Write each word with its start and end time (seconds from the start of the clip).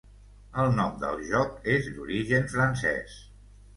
El 0.61 0.71
nom 0.77 0.95
del 1.03 1.21
joc 1.33 1.69
és 1.75 1.91
d'origen 1.99 2.49
francès. 2.55 3.19